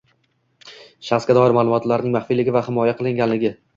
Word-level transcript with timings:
shaxsga 1.09 1.35
doir 1.39 1.55
ma’lumotlarning 1.57 2.17
maxfiyligi 2.17 2.57
va 2.57 2.65
himoya 2.69 2.97
qilinganligi; 3.03 3.53